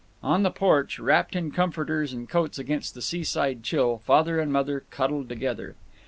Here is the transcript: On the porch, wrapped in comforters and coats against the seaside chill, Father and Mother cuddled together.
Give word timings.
On 0.23 0.41
the 0.41 0.49
porch, 0.49 0.97
wrapped 0.97 1.35
in 1.35 1.51
comforters 1.51 2.11
and 2.11 2.27
coats 2.27 2.57
against 2.57 2.95
the 2.95 3.03
seaside 3.03 3.61
chill, 3.61 3.99
Father 3.99 4.39
and 4.39 4.51
Mother 4.51 4.83
cuddled 4.89 5.29
together. 5.29 5.75